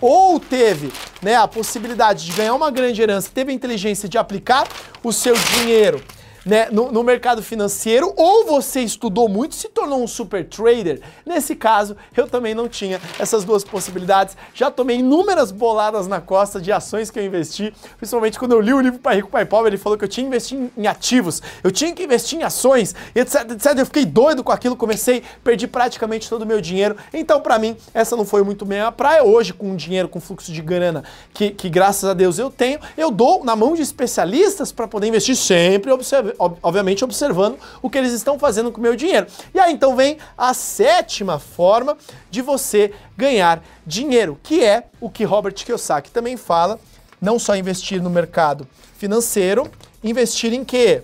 ou 0.00 0.40
teve 0.40 0.92
né, 1.20 1.36
a 1.36 1.46
possibilidade 1.46 2.24
de 2.26 2.32
ganhar 2.32 2.54
uma 2.54 2.70
grande 2.70 3.00
herança, 3.00 3.30
teve 3.32 3.52
a 3.52 3.54
inteligência 3.54 4.08
de 4.08 4.16
aplicar 4.16 4.66
o 5.02 5.12
seu 5.12 5.34
dinheiro 5.34 6.02
né, 6.44 6.68
no, 6.70 6.90
no, 6.90 7.02
mercado 7.02 7.42
financeiro, 7.42 8.12
ou 8.16 8.46
você 8.46 8.80
estudou 8.80 9.28
muito 9.28 9.52
e 9.52 9.56
se 9.56 9.68
tornou 9.68 10.02
um 10.02 10.06
super 10.06 10.46
trader. 10.46 11.00
Nesse 11.24 11.54
caso, 11.54 11.96
eu 12.16 12.28
também 12.28 12.54
não 12.54 12.68
tinha 12.68 13.00
essas 13.18 13.44
duas 13.44 13.64
possibilidades. 13.64 14.36
Já 14.54 14.70
tomei 14.70 14.98
inúmeras 14.98 15.50
boladas 15.50 16.06
na 16.06 16.20
costa 16.20 16.60
de 16.60 16.72
ações 16.72 17.10
que 17.10 17.18
eu 17.18 17.24
investi, 17.24 17.74
principalmente 17.96 18.38
quando 18.38 18.52
eu 18.52 18.60
li 18.60 18.72
o 18.72 18.80
livro 18.80 18.98
Pai 18.98 19.16
Rico, 19.16 19.28
Pai 19.28 19.44
Pobre, 19.44 19.70
ele 19.70 19.78
falou 19.78 19.98
que 19.98 20.04
eu 20.04 20.08
tinha 20.08 20.24
que 20.24 20.28
investir 20.28 20.58
em, 20.58 20.70
em 20.76 20.86
ativos, 20.86 21.42
eu 21.62 21.70
tinha 21.70 21.92
que 21.92 22.02
investir 22.02 22.38
em 22.38 22.42
ações, 22.42 22.94
etc, 23.14 23.50
etc. 23.50 23.78
Eu 23.78 23.86
fiquei 23.86 24.04
doido 24.04 24.42
com 24.42 24.52
aquilo, 24.52 24.76
comecei, 24.76 25.22
perdi 25.44 25.66
praticamente 25.66 26.28
todo 26.28 26.42
o 26.42 26.46
meu 26.46 26.60
dinheiro. 26.60 26.96
Então, 27.12 27.40
para 27.40 27.58
mim, 27.58 27.76
essa 27.92 28.16
não 28.16 28.24
foi 28.24 28.42
muito 28.42 28.64
bem 28.64 28.80
a 28.80 28.92
praia. 28.92 29.22
Hoje, 29.24 29.52
com 29.52 29.74
dinheiro, 29.76 30.08
com 30.08 30.20
fluxo 30.20 30.52
de 30.52 30.62
grana 30.62 31.04
que, 31.34 31.50
que 31.50 31.68
graças 31.68 32.08
a 32.08 32.14
Deus 32.14 32.38
eu 32.38 32.50
tenho, 32.50 32.78
eu 32.96 33.10
dou 33.10 33.44
na 33.44 33.54
mão 33.54 33.74
de 33.74 33.82
especialistas 33.82 34.72
para 34.72 34.88
poder 34.88 35.08
investir 35.08 35.36
sempre, 35.36 35.90
observando 35.90 36.29
obviamente 36.38 37.04
observando 37.04 37.58
o 37.82 37.88
que 37.88 37.98
eles 37.98 38.12
estão 38.12 38.38
fazendo 38.38 38.70
com 38.70 38.78
o 38.78 38.82
meu 38.82 38.96
dinheiro. 38.96 39.26
E 39.54 39.58
aí 39.58 39.72
então 39.72 39.96
vem 39.96 40.18
a 40.36 40.54
sétima 40.54 41.38
forma 41.38 41.96
de 42.30 42.42
você 42.42 42.92
ganhar 43.16 43.62
dinheiro, 43.86 44.38
que 44.42 44.64
é 44.64 44.84
o 45.00 45.10
que 45.10 45.24
Robert 45.24 45.54
Kiyosaki 45.54 46.10
também 46.10 46.36
fala, 46.36 46.78
não 47.20 47.38
só 47.38 47.54
investir 47.56 48.02
no 48.02 48.10
mercado 48.10 48.66
financeiro, 48.96 49.70
investir 50.02 50.52
em 50.52 50.64
quê? 50.64 51.02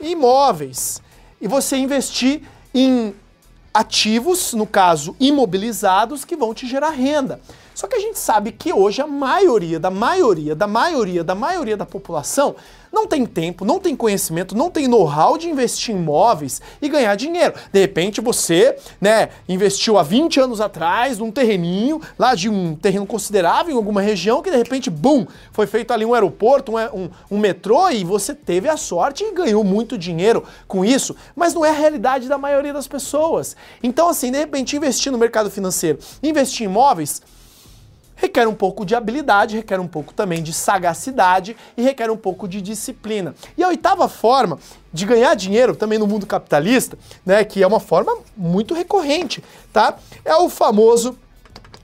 Imóveis. 0.00 1.00
E 1.40 1.48
você 1.48 1.76
investir 1.76 2.42
em 2.74 3.14
ativos, 3.72 4.52
no 4.52 4.66
caso 4.66 5.16
imobilizados, 5.18 6.24
que 6.24 6.36
vão 6.36 6.52
te 6.52 6.66
gerar 6.66 6.90
renda. 6.90 7.40
Só 7.74 7.86
que 7.86 7.96
a 7.96 8.00
gente 8.00 8.18
sabe 8.18 8.52
que 8.52 8.72
hoje 8.72 9.00
a 9.00 9.06
maioria 9.06 9.78
da 9.78 9.90
maioria 9.90 10.54
da 10.54 10.66
maioria 10.66 11.24
da 11.24 11.34
maioria 11.34 11.76
da 11.76 11.86
população 11.86 12.56
não 12.92 13.06
tem 13.06 13.24
tempo, 13.24 13.64
não 13.64 13.78
tem 13.78 13.94
conhecimento, 13.94 14.56
não 14.56 14.70
tem 14.70 14.88
know-how 14.88 15.38
de 15.38 15.48
investir 15.48 15.94
em 15.94 15.98
imóveis 15.98 16.60
e 16.82 16.88
ganhar 16.88 17.14
dinheiro. 17.14 17.54
De 17.72 17.78
repente 17.78 18.20
você, 18.20 18.76
né, 19.00 19.28
investiu 19.48 19.96
há 19.96 20.02
20 20.02 20.40
anos 20.40 20.60
atrás 20.60 21.18
num 21.18 21.30
terreninho, 21.30 22.00
lá 22.18 22.34
de 22.34 22.48
um 22.48 22.74
terreno 22.74 23.06
considerável 23.06 23.72
em 23.72 23.76
alguma 23.76 24.02
região, 24.02 24.42
que 24.42 24.50
de 24.50 24.56
repente, 24.56 24.90
bum, 24.90 25.26
foi 25.52 25.66
feito 25.66 25.92
ali 25.92 26.04
um 26.04 26.14
aeroporto, 26.14 26.72
um, 26.72 26.78
um, 26.78 27.10
um 27.30 27.38
metrô 27.38 27.88
e 27.90 28.04
você 28.04 28.34
teve 28.34 28.68
a 28.68 28.76
sorte 28.76 29.24
e 29.24 29.32
ganhou 29.32 29.62
muito 29.62 29.96
dinheiro 29.96 30.44
com 30.66 30.84
isso, 30.84 31.14
mas 31.36 31.54
não 31.54 31.64
é 31.64 31.70
a 31.70 31.74
realidade 31.74 32.28
da 32.28 32.38
maioria 32.38 32.72
das 32.72 32.88
pessoas. 32.88 33.56
Então, 33.82 34.08
assim, 34.08 34.32
de 34.32 34.38
repente, 34.38 34.76
investir 34.76 35.12
no 35.12 35.18
mercado 35.18 35.50
financeiro, 35.50 35.98
investir 36.22 36.66
em 36.66 36.70
imóveis, 36.70 37.22
requer 38.20 38.46
um 38.46 38.54
pouco 38.54 38.84
de 38.84 38.94
habilidade, 38.94 39.56
requer 39.56 39.80
um 39.80 39.88
pouco 39.88 40.12
também 40.12 40.42
de 40.42 40.52
sagacidade 40.52 41.56
e 41.76 41.82
requer 41.82 42.10
um 42.10 42.16
pouco 42.16 42.46
de 42.46 42.60
disciplina. 42.60 43.34
E 43.56 43.64
a 43.64 43.68
oitava 43.68 44.08
forma 44.08 44.58
de 44.92 45.06
ganhar 45.06 45.34
dinheiro 45.34 45.74
também 45.74 45.98
no 45.98 46.06
mundo 46.06 46.26
capitalista, 46.26 46.98
né, 47.24 47.42
que 47.44 47.62
é 47.62 47.66
uma 47.66 47.80
forma 47.80 48.18
muito 48.36 48.74
recorrente, 48.74 49.42
tá? 49.72 49.96
É 50.24 50.34
o 50.34 50.48
famoso 50.48 51.16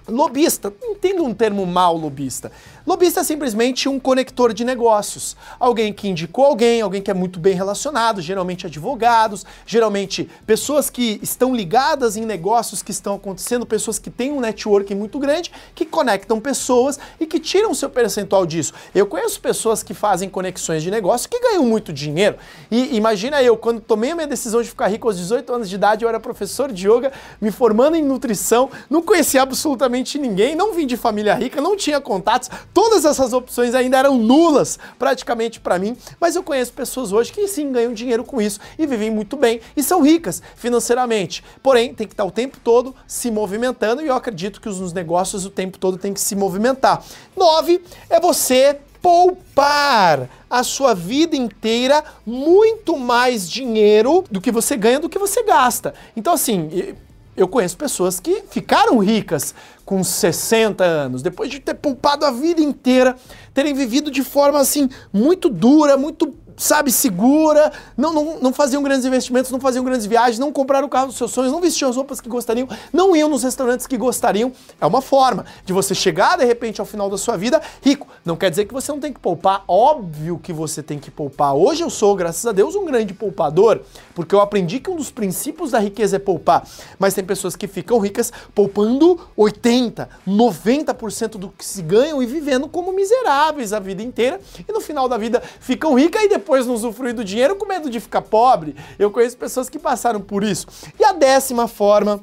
lobista. 0.07 0.73
Entendo 0.83 1.25
um 1.25 1.35
termo 1.35 1.65
mal 1.67 1.97
lobista. 1.97 2.53
Lobista 2.87 3.19
é 3.19 3.25
simplesmente 3.25 3.89
um 3.89 3.99
conector 3.99 4.55
de 4.55 4.65
negócios. 4.65 5.37
Alguém 5.59 5.93
que 5.93 6.07
indicou 6.07 6.45
alguém, 6.45 6.81
alguém 6.81 7.03
que 7.03 7.11
é 7.11 7.15
muito 7.15 7.41
bem 7.41 7.53
relacionado, 7.53 8.23
geralmente 8.23 8.65
advogados, 8.65 9.45
geralmente 9.67 10.31
pessoas 10.47 10.89
que 10.89 11.19
estão 11.21 11.53
ligadas 11.53 12.17
em 12.17 12.25
negócios 12.25 12.85
que 12.85 12.93
estão 12.93 13.17
acontecendo, 13.17 13.67
pessoas 13.67 13.99
que 13.99 14.09
têm 14.09 14.31
um 14.31 14.39
networking 14.39 14.95
muito 14.95 15.19
grande, 15.19 15.51
que 15.75 15.85
conectam 15.85 16.41
pessoas 16.41 16.97
e 17.19 17.27
que 17.27 17.41
tiram 17.41 17.75
seu 17.75 17.91
percentual 17.91 18.47
disso. 18.47 18.73
Eu 18.95 19.07
conheço 19.07 19.41
pessoas 19.41 19.83
que 19.83 19.93
fazem 19.93 20.29
conexões 20.29 20.81
de 20.85 20.89
negócio 20.89 21.29
que 21.29 21.41
ganham 21.41 21.65
muito 21.65 21.93
dinheiro. 21.93 22.37
E 22.71 22.97
imagina 22.97 23.43
eu, 23.43 23.57
quando 23.57 23.81
tomei 23.81 24.13
a 24.13 24.15
minha 24.15 24.29
decisão 24.29 24.63
de 24.63 24.69
ficar 24.69 24.87
rico 24.87 25.09
aos 25.09 25.19
18 25.19 25.53
anos 25.53 25.69
de 25.69 25.75
idade, 25.75 26.05
eu 26.05 26.09
era 26.09 26.21
professor 26.21 26.71
de 26.71 26.89
yoga, 26.89 27.11
me 27.41 27.51
formando 27.51 27.97
em 27.97 28.05
nutrição, 28.05 28.71
não 28.89 29.03
conhecia 29.03 29.43
absolutamente 29.43 30.21
ninguém, 30.21 30.55
não 30.55 30.73
vim 30.73 30.87
de 30.87 30.97
família 30.97 31.35
rica, 31.35 31.61
não 31.61 31.77
tinha 31.77 32.01
contatos, 32.01 32.49
Todas 32.77 33.07
essas 33.07 33.33
opções 33.33 33.75
ainda 33.75 33.97
eram 33.97 34.19
nulas 34.19 34.79
praticamente 34.99 35.59
para 35.59 35.79
mim, 35.79 35.97
mas 36.21 36.37
eu 36.37 36.43
conheço 36.43 36.75
pessoas 36.75 37.11
hoje 37.11 37.33
que 37.33 37.49
sim 37.49 37.73
ganham 37.73 37.95
dinheiro 37.95 38.23
com 38.23 38.39
isso 38.39 38.61
e 38.79 38.87
vivem 38.87 39.11
muito 39.11 39.35
bem 39.35 39.63
e 39.75 39.83
são 39.83 40.03
ricas 40.03 40.43
financeiramente. 40.57 41.43
Porém, 41.63 41.95
tem 41.95 42.07
que 42.07 42.13
estar 42.13 42.27
o 42.27 42.31
tempo 42.31 42.59
todo 42.63 42.95
se 43.07 43.31
movimentando 43.31 44.03
e 44.03 44.09
eu 44.09 44.15
acredito 44.15 44.61
que 44.61 44.69
os 44.69 44.93
negócios 44.93 45.47
o 45.47 45.51
tempo 45.51 45.79
todo 45.79 45.97
tem 45.97 46.13
que 46.13 46.21
se 46.21 46.37
movimentar. 46.37 47.03
Nove 47.35 47.83
é 48.11 48.21
você 48.21 48.79
poupar 49.01 50.29
a 50.51 50.63
sua 50.63 50.95
vida 50.95 51.35
inteira 51.35 52.05
muito 52.27 52.99
mais 52.99 53.49
dinheiro 53.49 54.23
do 54.31 54.39
que 54.39 54.53
você 54.53 54.77
ganha 54.77 55.01
do 55.01 55.09
que 55.09 55.19
você 55.19 55.43
gasta. 55.45 55.95
Então, 56.15 56.35
assim, 56.35 56.95
eu 57.37 57.47
conheço 57.47 57.77
pessoas 57.77 58.19
que 58.19 58.43
ficaram 58.51 58.99
ricas 58.99 59.55
com 59.87 60.03
60 60.03 60.85
anos, 60.85 61.23
depois 61.23 61.49
de 61.49 61.61
ter 61.61 61.75
poupado 61.75 62.27
a 62.27 62.33
vida 62.33 62.61
inteira, 62.61 63.15
terem 63.55 63.73
vivido 63.73 64.11
de 64.11 64.25
forma 64.25 64.59
assim 64.59 64.91
muito 65.13 65.49
dura, 65.49 65.97
muito 65.97 66.35
sabe, 66.57 66.91
segura, 66.91 67.73
não, 67.97 68.13
não, 68.13 68.39
não 68.41 68.53
faziam 68.53 68.83
grandes 68.83 69.05
investimentos, 69.05 69.51
não 69.51 69.61
faziam 69.61 69.85
grandes 69.85 70.07
viagens, 70.07 70.39
não 70.39 70.53
compraram 70.53 70.87
o 70.87 70.91
carro 70.91 71.09
dos 71.09 71.17
seus 71.17 71.31
sonhos, 71.31 71.53
não 71.53 71.61
vestiam 71.61 71.91
as 71.91 71.97
roupas 71.97 72.21
que 72.21 72.29
gostariam, 72.29 72.69
não 72.93 73.15
iam 73.15 73.29
nos 73.29 73.43
restaurantes 73.43 73.87
que 73.87 73.97
gostariam. 73.97 74.53
É 74.81 74.87
uma 74.87 75.01
forma 75.01 75.45
de 75.65 75.73
você 75.73 75.95
chegar 75.95 76.39
de 76.39 76.45
repente 76.45 76.81
ao 76.81 76.87
final 76.87 77.11
da 77.11 77.19
sua 77.19 77.37
vida 77.37 77.61
rico. 77.83 78.07
Não 78.25 78.37
quer 78.37 78.51
dizer 78.51 78.65
que 78.65 78.73
você 78.73 78.91
não 78.91 79.01
tem 79.01 79.13
que 79.13 79.21
poupar, 79.21 79.65
óbvio 79.69 80.39
que 80.43 80.53
você 80.53 80.83
tem 80.83 80.99
que 80.99 81.11
poupar. 81.11 81.55
Hoje 81.55 81.83
eu 81.83 81.91
sou, 81.91 82.15
graças 82.17 82.45
a 82.47 82.53
Deus, 82.53 82.75
um 82.75 82.85
grande 82.85 83.13
poupador, 83.13 83.81
porque 84.15 84.35
eu 84.35 84.41
aprendi 84.41 84.81
que 84.81 84.91
um 84.91 84.97
dos 84.97 85.11
princípios 85.11 85.73
da 85.73 85.79
riqueza 85.79 86.17
é 86.17 86.19
poupar. 86.19 86.67
Mas 86.99 87.15
tem 87.15 87.25
pessoas 87.25 87.55
que 87.55 87.67
ficam 87.67 87.99
ricas 87.99 88.33
poupando 88.55 89.21
80, 89.37 90.09
90% 90.27 91.31
do 91.37 91.49
que 91.51 91.65
se 91.65 91.83
ganham 91.83 92.23
e 92.23 92.27
vivendo 92.27 92.69
como 92.69 92.93
miseráveis 92.93 93.73
a 93.73 93.79
vida 93.79 94.03
inteira 94.03 94.41
e 94.67 94.73
no 94.73 94.81
final 94.81 95.09
da 95.09 95.19
vida 95.19 95.43
ficam 95.61 95.95
ricas 95.95 96.23
e 96.23 96.29
depois 96.29 96.46
depois 96.47 96.65
não 96.65 96.75
usufruir 96.75 97.13
do 97.13 97.25
dinheiro 97.25 97.57
com 97.57 97.67
medo 97.67 97.91
de 97.91 97.99
ficar 97.99 98.23
pobre. 98.23 98.77
Eu 98.97 99.11
conheço 99.11 99.37
pessoas 99.37 99.69
que 99.69 99.81
passaram 99.81 100.21
por 100.21 100.45
isso. 100.45 100.69
E 100.97 101.05
a 101.05 101.13
décima 101.13 101.67
forma 101.67 102.21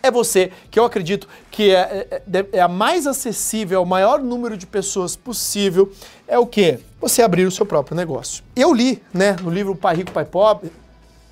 é 0.00 0.08
você, 0.08 0.52
que 0.70 0.78
eu 0.78 0.84
acredito 0.84 1.26
que 1.50 1.74
é, 1.74 2.06
é, 2.10 2.46
é, 2.52 2.60
a 2.60 2.68
mais 2.68 3.08
acessível 3.08 3.80
ao 3.80 3.84
maior 3.84 4.20
número 4.20 4.56
de 4.56 4.66
pessoas 4.66 5.16
possível, 5.16 5.90
é 6.28 6.38
o 6.38 6.46
que? 6.46 6.78
Você 7.00 7.22
abrir 7.22 7.44
o 7.44 7.50
seu 7.50 7.66
próprio 7.66 7.96
negócio. 7.96 8.44
Eu 8.54 8.72
li, 8.72 9.02
né, 9.12 9.34
no 9.42 9.50
livro 9.50 9.74
Pai 9.74 9.96
Rico, 9.96 10.12
Pai 10.12 10.24
Pobre, 10.24 10.70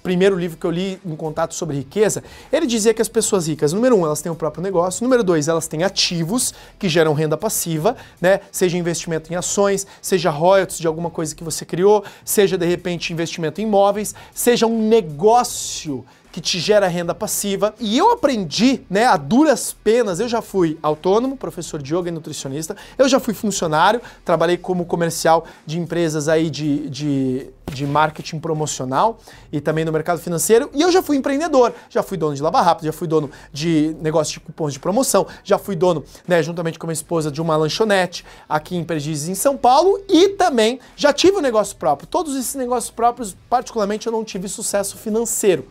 primeiro 0.03 0.37
livro 0.37 0.59
que 0.59 0.67
eu 0.67 0.71
li 0.71 1.01
em 1.05 1.15
contato 1.15 1.55
sobre 1.55 1.77
riqueza, 1.77 2.23
ele 2.53 2.67
dizia 2.67 2.93
que 2.93 3.01
as 3.01 3.09
pessoas 3.09 3.47
ricas, 3.47 3.73
número 3.73 3.97
um, 3.97 4.05
elas 4.05 4.21
têm 4.21 4.33
o 4.33 4.35
próprio 4.35 4.63
negócio, 4.63 5.05
número 5.05 5.23
dois, 5.23 5.49
elas 5.49 5.69
têm 5.69 5.85
ativos 5.85 6.53
que 6.79 6.89
geram 6.89 7.15
renda 7.15 7.37
passiva, 7.37 7.97
né? 8.21 8.41
Seja 8.51 8.77
investimento 8.77 9.33
em 9.33 9.37
ações, 9.37 9.87
seja 10.01 10.31
royalties 10.31 10.79
de 10.79 10.87
alguma 10.87 11.11
coisa 11.11 11.35
que 11.35 11.45
você 11.45 11.65
criou, 11.65 12.05
seja 12.25 12.59
de 12.59 12.67
repente 12.67 13.13
investimento 13.13 13.61
em 13.61 13.65
imóveis, 13.65 14.15
seja 14.35 14.67
um 14.67 14.89
negócio 14.89 16.05
que 16.33 16.41
te 16.41 16.59
gera 16.59 16.89
renda 16.89 17.15
passiva. 17.15 17.75
E 17.79 17.97
eu 17.99 18.11
aprendi, 18.11 18.81
né, 18.89 19.05
a 19.05 19.19
duras 19.19 19.77
penas. 19.85 20.19
Eu 20.19 20.29
já 20.29 20.41
fui 20.41 20.79
autônomo, 20.83 21.37
professor 21.37 21.81
de 21.81 21.95
yoga 21.95 22.09
e 22.09 22.12
nutricionista. 22.12 22.75
Eu 22.97 23.07
já 23.07 23.21
fui 23.21 23.35
funcionário, 23.35 24.01
trabalhei 24.25 24.57
como 24.57 24.87
comercial 24.87 25.45
de 25.67 25.79
empresas 25.79 26.29
aí 26.29 26.49
de, 26.49 26.89
de, 26.89 27.51
de 27.71 27.87
marketing 27.87 28.41
promocional 28.41 29.19
e 29.53 29.61
também 29.61 29.85
no 29.85 29.93
mercado 29.93 30.21
financeiro. 30.21 30.71
E 30.73 30.81
eu 30.81 30.91
já 30.91 31.03
fui 31.03 31.19
empreendedor. 31.19 31.75
Já 31.91 32.03
fui 32.03 32.17
dono 32.17 32.35
de 32.35 32.43
Lava 32.43 32.62
Rápido, 32.62 32.87
já 32.87 32.93
fui 32.93 33.07
dono 33.07 33.31
de 33.53 33.95
negócio 34.01 34.33
de 34.33 34.41
cupons 34.41 34.73
de 34.73 34.81
promoção, 34.81 35.27
já 35.45 35.59
fui 35.59 35.77
dono, 35.77 36.03
né, 36.27 36.43
juntamente 36.43 36.79
com 36.79 36.87
a 36.87 36.89
minha 36.89 36.95
esposa, 36.95 37.31
de 37.31 37.43
uma 37.43 37.57
lanchonete 37.57 38.25
aqui 38.49 38.75
em 38.75 38.83
Perdizes, 38.85 39.29
em 39.29 39.35
São 39.35 39.55
Paulo. 39.55 40.01
E 40.09 40.31
também 40.31 40.81
já 40.97 41.12
tive 41.12 41.37
um 41.37 41.43
negócio 41.43 41.77
próprio. 41.77 42.09
Todos 42.09 42.35
esses 42.37 42.55
negócios 42.55 42.91
próprios, 42.91 43.37
particularmente, 43.51 44.07
eu 44.07 44.12
não 44.12 44.25
tive 44.25 44.49
sucesso 44.49 44.97
financeiro. 44.97 45.67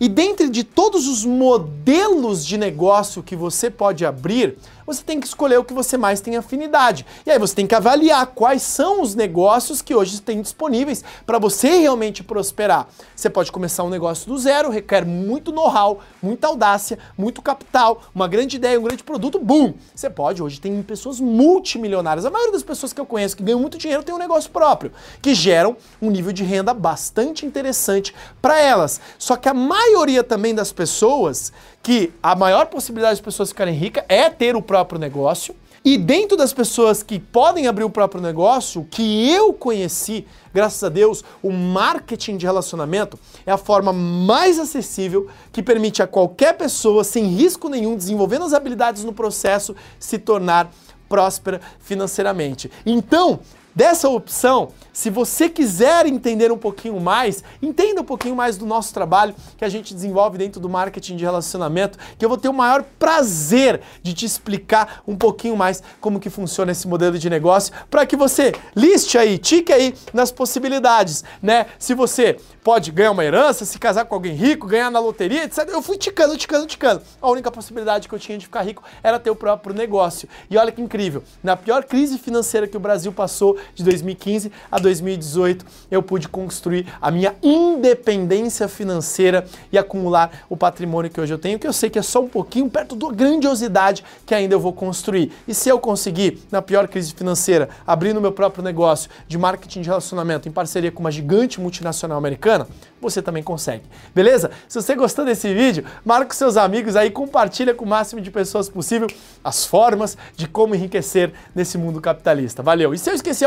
E 0.00 0.08
dentre 0.08 0.48
de 0.48 0.64
todos 0.64 1.06
os 1.06 1.24
modelos 1.24 2.44
de 2.44 2.56
negócio 2.56 3.22
que 3.22 3.36
você 3.36 3.70
pode 3.70 4.04
abrir, 4.04 4.56
você 4.86 5.02
tem 5.02 5.20
que 5.20 5.26
escolher 5.26 5.58
o 5.58 5.64
que 5.64 5.72
você 5.72 5.96
mais 5.96 6.20
tem 6.20 6.36
afinidade. 6.36 7.06
E 7.24 7.30
aí 7.30 7.38
você 7.38 7.54
tem 7.54 7.66
que 7.66 7.74
avaliar 7.74 8.26
quais 8.26 8.62
são 8.62 9.02
os 9.02 9.14
negócios 9.14 9.82
que 9.82 9.94
hoje 9.94 10.20
têm 10.20 10.42
disponíveis 10.42 11.04
para 11.24 11.38
você 11.38 11.78
realmente 11.78 12.22
prosperar. 12.22 12.88
Você 13.14 13.30
pode 13.30 13.52
começar 13.52 13.84
um 13.84 13.88
negócio 13.88 14.28
do 14.28 14.38
zero, 14.38 14.70
requer 14.70 15.04
muito 15.04 15.52
know-how, 15.52 16.00
muita 16.22 16.48
audácia, 16.48 16.98
muito 17.16 17.40
capital, 17.40 18.02
uma 18.14 18.26
grande 18.26 18.56
ideia, 18.56 18.78
um 18.78 18.82
grande 18.82 19.04
produto, 19.04 19.38
boom! 19.38 19.74
Você 19.94 20.10
pode, 20.10 20.42
hoje 20.42 20.60
tem 20.60 20.82
pessoas 20.82 21.20
multimilionárias. 21.20 22.24
A 22.24 22.30
maioria 22.30 22.52
das 22.52 22.62
pessoas 22.62 22.92
que 22.92 23.00
eu 23.00 23.06
conheço 23.06 23.36
que 23.36 23.42
ganham 23.42 23.60
muito 23.60 23.78
dinheiro 23.78 24.02
tem 24.02 24.14
um 24.14 24.18
negócio 24.18 24.50
próprio, 24.50 24.92
que 25.20 25.34
geram 25.34 25.76
um 26.00 26.10
nível 26.10 26.32
de 26.32 26.44
renda 26.44 26.74
bastante 26.74 27.46
interessante 27.46 28.14
para 28.40 28.60
elas. 28.60 29.00
Só 29.18 29.36
que 29.36 29.48
a 29.48 29.54
maioria 29.54 30.24
também 30.24 30.54
das 30.54 30.72
pessoas 30.72 31.52
que 31.82 32.12
a 32.22 32.34
maior 32.34 32.66
possibilidade 32.66 33.16
de 33.16 33.22
pessoas 33.22 33.48
ficarem 33.48 33.74
ricas 33.74 34.04
é 34.08 34.30
ter 34.30 34.54
o 34.54 34.62
próprio 34.62 35.00
negócio. 35.00 35.54
E 35.84 35.98
dentro 35.98 36.36
das 36.36 36.52
pessoas 36.52 37.02
que 37.02 37.18
podem 37.18 37.66
abrir 37.66 37.82
o 37.82 37.90
próprio 37.90 38.22
negócio, 38.22 38.86
que 38.88 39.28
eu 39.28 39.52
conheci, 39.52 40.24
graças 40.54 40.82
a 40.84 40.88
Deus, 40.88 41.24
o 41.42 41.50
marketing 41.50 42.36
de 42.36 42.46
relacionamento 42.46 43.18
é 43.44 43.50
a 43.50 43.56
forma 43.56 43.92
mais 43.92 44.60
acessível 44.60 45.28
que 45.50 45.60
permite 45.60 46.00
a 46.00 46.06
qualquer 46.06 46.56
pessoa, 46.56 47.02
sem 47.02 47.24
risco 47.24 47.68
nenhum, 47.68 47.96
desenvolvendo 47.96 48.44
as 48.44 48.52
habilidades 48.52 49.02
no 49.02 49.12
processo, 49.12 49.74
se 49.98 50.20
tornar 50.20 50.70
próspera 51.08 51.60
financeiramente. 51.80 52.70
Então, 52.86 53.40
dessa 53.74 54.08
opção, 54.08 54.68
se 54.92 55.08
você 55.08 55.48
quiser 55.48 56.06
entender 56.06 56.52
um 56.52 56.58
pouquinho 56.58 57.00
mais, 57.00 57.42
entenda 57.62 58.00
um 58.02 58.04
pouquinho 58.04 58.36
mais 58.36 58.58
do 58.58 58.66
nosso 58.66 58.92
trabalho 58.92 59.34
que 59.56 59.64
a 59.64 59.68
gente 59.68 59.94
desenvolve 59.94 60.36
dentro 60.36 60.60
do 60.60 60.68
marketing 60.68 61.16
de 61.16 61.24
relacionamento, 61.24 61.98
que 62.18 62.24
eu 62.24 62.28
vou 62.28 62.38
ter 62.38 62.48
o 62.48 62.52
maior 62.52 62.84
prazer 62.98 63.80
de 64.02 64.12
te 64.12 64.26
explicar 64.26 65.02
um 65.06 65.16
pouquinho 65.16 65.56
mais 65.56 65.82
como 66.00 66.20
que 66.20 66.28
funciona 66.28 66.72
esse 66.72 66.86
modelo 66.86 67.18
de 67.18 67.30
negócio, 67.30 67.72
para 67.90 68.04
que 68.04 68.16
você 68.16 68.52
liste 68.76 69.16
aí, 69.16 69.38
tique 69.38 69.72
aí 69.72 69.94
nas 70.12 70.30
possibilidades, 70.30 71.24
né? 71.40 71.66
Se 71.78 71.94
você 71.94 72.36
pode 72.62 72.92
ganhar 72.92 73.10
uma 73.10 73.24
herança, 73.24 73.64
se 73.64 73.78
casar 73.78 74.04
com 74.04 74.14
alguém 74.14 74.34
rico, 74.34 74.66
ganhar 74.66 74.90
na 74.90 75.00
loteria, 75.00 75.44
etc. 75.44 75.68
Eu 75.68 75.82
fui 75.82 75.96
ticando, 75.96 76.36
ticando, 76.36 76.66
ticando. 76.66 77.02
A 77.20 77.28
única 77.30 77.50
possibilidade 77.50 78.08
que 78.08 78.14
eu 78.14 78.18
tinha 78.18 78.38
de 78.38 78.44
ficar 78.44 78.62
rico 78.62 78.82
era 79.02 79.18
ter 79.18 79.30
o 79.30 79.36
próprio 79.36 79.74
negócio. 79.74 80.28
E 80.48 80.56
olha 80.56 80.70
que 80.70 80.80
incrível, 80.80 81.24
na 81.42 81.56
pior 81.56 81.84
crise 81.84 82.18
financeira 82.18 82.66
que 82.66 82.76
o 82.76 82.80
Brasil 82.80 83.12
passou, 83.12 83.58
de 83.74 83.84
2015 83.84 84.52
a 84.70 84.78
2018, 84.78 85.64
eu 85.90 86.02
pude 86.02 86.28
construir 86.28 86.86
a 87.00 87.10
minha 87.10 87.34
independência 87.42 88.68
financeira 88.68 89.46
e 89.70 89.78
acumular 89.78 90.44
o 90.48 90.56
patrimônio 90.56 91.10
que 91.10 91.20
hoje 91.20 91.32
eu 91.32 91.38
tenho, 91.38 91.58
que 91.58 91.66
eu 91.66 91.72
sei 91.72 91.90
que 91.90 91.98
é 91.98 92.02
só 92.02 92.20
um 92.20 92.28
pouquinho 92.28 92.68
perto 92.68 92.94
da 92.94 93.10
grandiosidade 93.10 94.04
que 94.26 94.34
ainda 94.34 94.54
eu 94.54 94.60
vou 94.60 94.72
construir. 94.72 95.32
E 95.46 95.54
se 95.54 95.68
eu 95.68 95.78
conseguir, 95.78 96.38
na 96.50 96.62
pior 96.62 96.88
crise 96.88 97.12
financeira, 97.12 97.68
abrindo 97.86 98.20
meu 98.20 98.32
próprio 98.32 98.62
negócio 98.62 99.10
de 99.26 99.38
marketing 99.38 99.82
de 99.82 99.88
relacionamento 99.88 100.48
em 100.48 100.52
parceria 100.52 100.90
com 100.90 101.00
uma 101.00 101.10
gigante 101.10 101.60
multinacional 101.60 102.18
americana, 102.18 102.66
você 103.00 103.20
também 103.20 103.42
consegue. 103.42 103.82
Beleza? 104.14 104.50
Se 104.68 104.80
você 104.80 104.94
gostou 104.94 105.24
desse 105.24 105.52
vídeo, 105.52 105.84
marca 106.04 106.30
os 106.30 106.38
seus 106.38 106.56
amigos 106.56 106.94
aí, 106.94 107.10
compartilha 107.10 107.74
com 107.74 107.84
o 107.84 107.88
máximo 107.88 108.20
de 108.20 108.30
pessoas 108.30 108.68
possível 108.68 109.08
as 109.42 109.66
formas 109.66 110.16
de 110.36 110.46
como 110.46 110.74
enriquecer 110.74 111.32
nesse 111.54 111.76
mundo 111.76 112.00
capitalista. 112.00 112.62
Valeu! 112.62 112.94
E 112.94 112.98
se 112.98 113.10
eu 113.10 113.14
esqueci 113.14 113.44